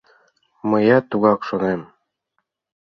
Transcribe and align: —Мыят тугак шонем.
—Мыят 0.69 1.05
тугак 1.11 1.41
шонем. 1.47 1.81